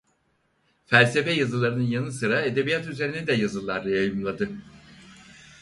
Felsefe 0.85 1.31
yazılarının 1.31 1.83
yanı 1.83 2.11
sıra 2.11 2.41
edebiyat 2.41 2.87
üzerine 2.87 3.33
yazılar 3.33 3.85
da 3.85 3.89
yayımladı. 3.89 4.49